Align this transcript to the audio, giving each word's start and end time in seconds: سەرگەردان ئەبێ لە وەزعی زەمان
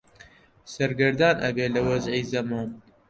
سەرگەردان 0.73 1.35
ئەبێ 1.45 1.65
لە 1.75 1.81
وەزعی 1.87 2.27
زەمان 2.31 2.69